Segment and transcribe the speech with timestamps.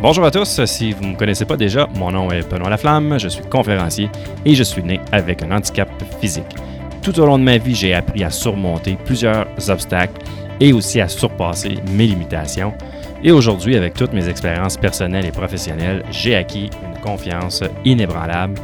[0.00, 3.18] Bonjour à tous, si vous ne me connaissez pas déjà, mon nom est Benoît Laflamme,
[3.18, 4.08] je suis conférencier
[4.44, 5.88] et je suis né avec un handicap
[6.20, 6.54] physique.
[7.02, 10.22] Tout au long de ma vie, j'ai appris à surmonter plusieurs obstacles
[10.60, 12.74] et aussi à surpasser mes limitations.
[13.24, 18.54] Et aujourd'hui, avec toutes mes expériences personnelles et professionnelles, j'ai acquis une confiance inébranlable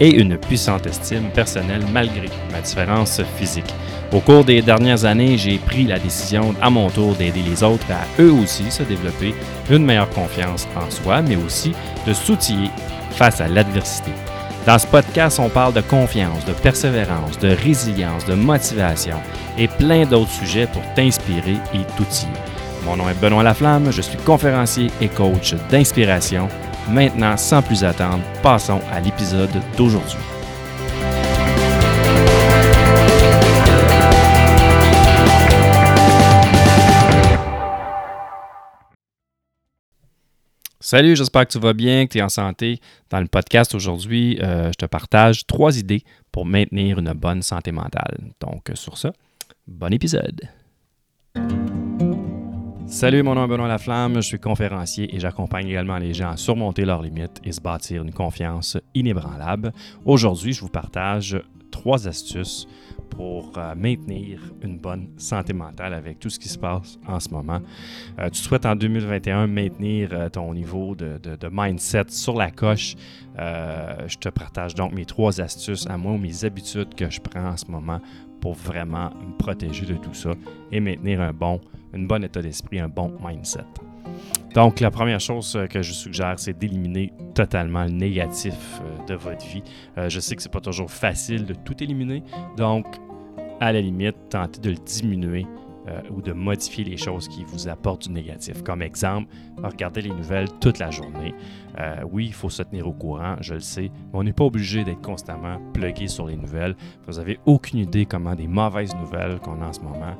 [0.00, 3.72] et une puissante estime personnelle malgré ma différence physique.
[4.12, 7.90] Au cours des dernières années, j'ai pris la décision à mon tour d'aider les autres
[7.90, 9.34] à eux aussi se développer
[9.70, 11.72] une meilleure confiance en soi, mais aussi
[12.06, 12.70] de s'outiller
[13.12, 14.10] face à l'adversité.
[14.66, 19.16] Dans ce podcast, on parle de confiance, de persévérance, de résilience, de motivation
[19.58, 22.32] et plein d'autres sujets pour t'inspirer et t'outiller.
[22.84, 26.48] Mon nom est Benoît Laflamme, je suis conférencier et coach d'inspiration.
[26.88, 30.18] Maintenant, sans plus attendre, passons à l'épisode d'aujourd'hui.
[40.80, 42.80] Salut, j'espère que tu vas bien, que tu es en santé.
[43.08, 47.72] Dans le podcast aujourd'hui, euh, je te partage trois idées pour maintenir une bonne santé
[47.72, 48.18] mentale.
[48.40, 49.12] Donc, sur ça,
[49.66, 50.42] bon épisode.
[52.92, 56.36] Salut, mon nom est Benoît Laflamme, je suis conférencier et j'accompagne également les gens à
[56.36, 59.72] surmonter leurs limites et se bâtir une confiance inébranlable.
[60.04, 62.68] Aujourd'hui, je vous partage trois astuces
[63.08, 67.30] pour euh, maintenir une bonne santé mentale avec tout ce qui se passe en ce
[67.30, 67.62] moment.
[68.20, 71.18] Euh, tu souhaites en 2021 maintenir euh, ton niveau de,
[71.50, 72.94] mindset sur la coche.
[73.38, 77.48] je te partage donc mes trois astuces à moi ou mes habitudes que je prends
[77.48, 78.00] en ce moment
[78.42, 80.32] pour vraiment me protéger de tout ça
[80.70, 81.58] et maintenir un bon,
[81.94, 83.64] un bon état d'esprit, un bon mindset.
[84.54, 89.62] Donc, la première chose que je suggère, c'est d'éliminer totalement le négatif de votre vie.
[89.96, 92.22] je sais que c'est pas toujours facile de tout éliminer,
[92.56, 92.86] donc
[93.60, 95.46] à la limite, tenter de le diminuer
[95.88, 98.62] euh, ou de modifier les choses qui vous apportent du négatif.
[98.62, 99.28] Comme exemple,
[99.62, 101.34] regarder les nouvelles toute la journée.
[101.78, 104.44] Euh, oui, il faut se tenir au courant, je le sais, mais on n'est pas
[104.44, 106.76] obligé d'être constamment plugué sur les nouvelles.
[107.06, 110.16] Vous n'avez aucune idée comment des mauvaises nouvelles qu'on a en ce moment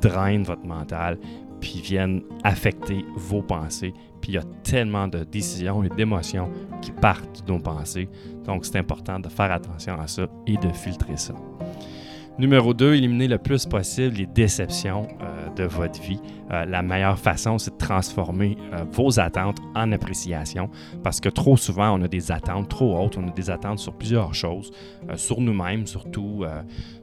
[0.00, 1.18] drainent votre mental
[1.60, 3.92] puis viennent affecter vos pensées.
[4.20, 6.50] Puis il y a tellement de décisions et d'émotions
[6.82, 8.08] qui partent de nos pensées.
[8.44, 11.34] Donc c'est important de faire attention à ça et de filtrer ça.
[12.38, 16.20] Numéro 2, éliminer le plus possible les déceptions euh, de votre vie.
[16.52, 20.70] Euh, la meilleure façon, c'est de transformer euh, vos attentes en appréciation
[21.02, 23.92] parce que trop souvent, on a des attentes trop hautes, on a des attentes sur
[23.92, 24.70] plusieurs choses,
[25.16, 26.44] sur nous-mêmes, surtout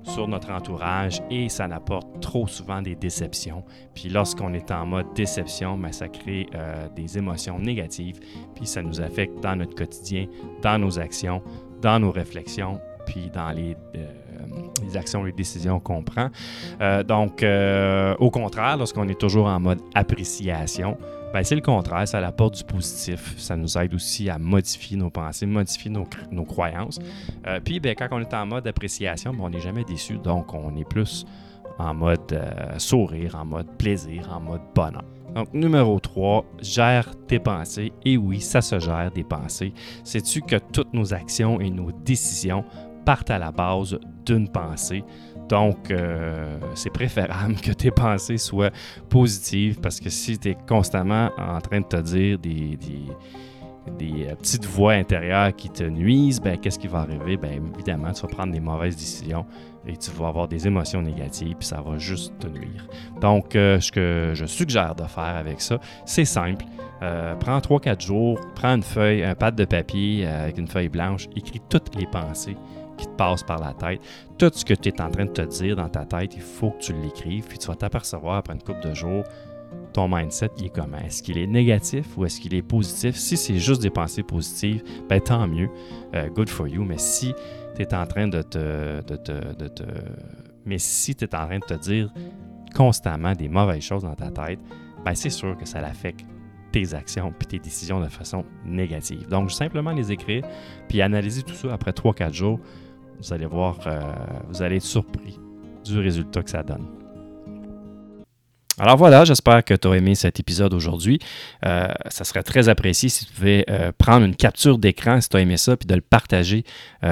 [0.03, 3.63] sur notre entourage et ça n'apporte trop souvent des déceptions.
[3.93, 6.47] Puis lorsqu'on est en mode déception, ben, ça crée
[6.95, 8.19] des émotions négatives,
[8.55, 10.27] puis ça nous affecte dans notre quotidien,
[10.61, 11.41] dans nos actions,
[11.81, 13.75] dans nos réflexions, puis dans les
[14.83, 16.29] les actions, les décisions qu'on prend.
[16.81, 20.97] Euh, donc, euh, au contraire, lorsqu'on est toujours en mode appréciation,
[21.33, 23.35] ben, c'est le contraire, ça apporte du positif.
[23.37, 26.99] Ça nous aide aussi à modifier nos pensées, modifier nos, croyances.
[27.47, 30.17] Euh, puis, ben, quand on est en mode appréciation, ben, on n'est jamais déçu.
[30.17, 31.25] Donc, on est plus
[31.77, 32.41] en mode
[32.77, 35.03] sourire, en mode plaisir, en mode bonheur.
[35.35, 37.91] Donc, numéro 3, gère tes pensées.
[38.05, 39.73] Et oui, ça se gère des pensées.
[40.05, 42.63] Sais-tu que toutes nos actions et nos décisions
[43.05, 45.03] partent à la base d'une pensée.
[45.49, 48.71] Donc, euh, c'est préférable que tes pensées soient
[49.09, 52.77] positives parce que si tu es constamment en train de te dire des,
[53.87, 57.37] euh, petites voix intérieures qui te nuisent, ben, qu'est-ce qui va arriver?
[57.37, 59.45] Ben, évidemment, tu vas prendre des mauvaises décisions
[59.85, 62.87] et tu vas avoir des émotions négatives, puis ça va juste te nuire.
[63.21, 66.65] Donc, euh, ce que je suggère de faire avec ça, c'est simple.
[67.39, 71.61] prends 3-4 jours, prends une feuille, un pad de papier avec une feuille blanche, écris
[71.69, 72.57] toutes les pensées
[72.97, 74.01] qui te passe par la tête.
[74.37, 76.71] Tout ce que tu es en train de te dire dans ta tête, il faut
[76.71, 79.23] que tu l'écrives, puis tu vas t'apercevoir après une couple de jours,
[79.93, 80.97] ton mindset, il est comment?
[80.97, 83.15] Est-ce qu'il est négatif ou est-ce qu'il est positif?
[83.15, 85.69] Si c'est juste des pensées positives, ben tant mieux,
[86.13, 86.83] euh, good for you.
[86.83, 87.33] Mais si
[87.75, 89.83] tu es en train de te, de te,
[90.65, 92.11] Mais si tu es en train de te dire
[92.75, 94.59] constamment des mauvaises choses dans ta tête,
[95.03, 96.25] ben c'est sûr que ça l'affecte
[96.71, 99.29] tes actions puis tes décisions de façon négative.
[99.29, 100.43] Donc, simplement les écrire
[100.89, 102.59] puis analyser tout ça après 3-4 jours
[103.19, 104.01] vous allez voir, euh,
[104.49, 105.39] vous allez être surpris
[105.83, 106.87] du résultat que ça donne.
[108.77, 111.19] Alors voilà, j'espère que tu as aimé cet épisode aujourd'hui.
[111.65, 115.37] Euh, ça serait très apprécié si tu pouvais euh, prendre une capture d'écran si tu
[115.37, 116.65] as aimé ça, puis de le partager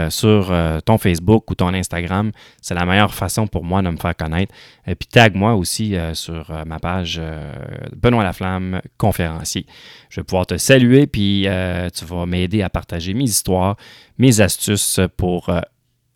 [0.09, 0.51] sur
[0.85, 2.31] ton Facebook ou ton Instagram.
[2.61, 4.53] C'est la meilleure façon pour moi de me faire connaître.
[4.88, 7.21] Et puis tag-moi aussi sur ma page
[7.95, 9.67] Benoît Laflamme, conférencier.
[10.09, 11.47] Je vais pouvoir te saluer, puis
[11.94, 13.77] tu vas m'aider à partager mes histoires,
[14.17, 15.51] mes astuces pour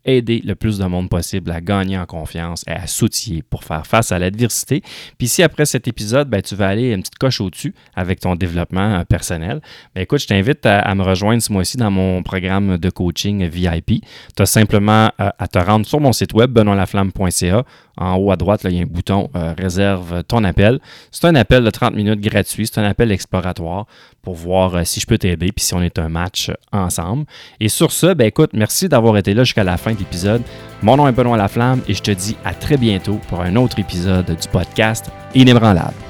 [0.08, 3.86] aider le plus de monde possible à gagner en confiance et à s'outiller pour faire
[3.86, 4.82] face à l'adversité.
[5.18, 8.34] Puis si après cet épisode, ben, tu vas aller une petite coche au-dessus avec ton
[8.34, 9.60] développement euh, personnel,
[9.94, 14.04] ben, écoute, je t'invite à, me rejoindre ce mois-ci dans mon programme de coaching VIP.
[14.36, 17.64] Tu as simplement euh, à te rendre sur mon site web, benoîtlaflamme.ca.
[17.98, 19.28] En haut à droite, il y a un bouton
[19.58, 20.78] Réserve ton appel.
[21.10, 22.66] C'est un appel de 30 minutes gratuit.
[22.66, 23.86] C'est un appel exploratoire
[24.22, 27.24] pour voir si je peux t'aider puis si on est un match ensemble.
[27.60, 30.42] Et sur ce, ben écoute, merci d'avoir été là jusqu'à la fin de l'épisode.
[30.82, 33.78] Mon nom est Benoît Laflamme et je te dis à très bientôt pour un autre
[33.78, 36.07] épisode du podcast Inébranlable.